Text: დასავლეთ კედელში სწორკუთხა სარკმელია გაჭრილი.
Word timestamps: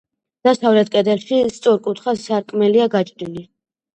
დასავლეთ 0.47 0.87
კედელში 0.95 1.41
სწორკუთხა 1.57 2.15
სარკმელია 2.21 2.87
გაჭრილი. 2.95 3.45